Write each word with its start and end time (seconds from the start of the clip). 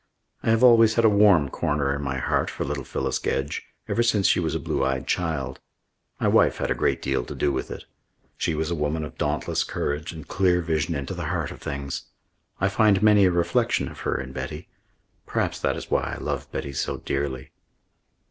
I 0.41 0.49
have 0.49 0.63
always 0.63 0.95
had 0.95 1.05
a 1.05 1.09
warm 1.09 1.49
corner 1.49 1.93
in 1.95 2.01
my 2.01 2.17
heart 2.17 2.49
for 2.49 2.65
little 2.65 2.83
Phyllis 2.83 3.19
Gedge, 3.19 3.61
ever 3.87 4.01
since 4.01 4.25
she 4.25 4.39
was 4.39 4.55
a 4.55 4.59
blue 4.59 4.83
eyed 4.83 5.05
child. 5.05 5.59
My 6.19 6.27
wife 6.27 6.57
had 6.57 6.71
a 6.71 6.73
great 6.73 7.03
deal 7.03 7.23
to 7.23 7.35
do 7.35 7.51
with 7.53 7.69
it. 7.69 7.85
She 8.35 8.55
was 8.55 8.71
a 8.71 8.75
woman 8.75 9.03
of 9.05 9.19
dauntless 9.19 9.63
courage 9.63 10.11
and 10.11 10.27
clear 10.27 10.59
vision 10.63 10.95
into 10.95 11.13
the 11.13 11.25
heart 11.27 11.51
of 11.51 11.61
things. 11.61 12.05
I 12.59 12.67
find 12.67 13.03
many 13.03 13.25
a 13.25 13.31
reflection 13.31 13.89
of 13.89 13.99
her 13.99 14.19
in 14.19 14.31
Betty. 14.33 14.69
Perhaps 15.27 15.59
that 15.59 15.77
is 15.77 15.91
why 15.91 16.01
I 16.01 16.17
love 16.17 16.51
Betty 16.51 16.73
so 16.73 16.97
dearly. 16.97 17.51